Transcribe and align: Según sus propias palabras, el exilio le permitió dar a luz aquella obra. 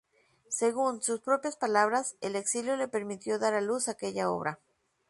Según 0.49 1.03
sus 1.03 1.19
propias 1.19 1.57
palabras, 1.57 2.15
el 2.21 2.35
exilio 2.35 2.75
le 2.75 2.87
permitió 2.87 3.37
dar 3.37 3.53
a 3.53 3.61
luz 3.61 3.87
aquella 3.87 4.31
obra. 4.31 4.59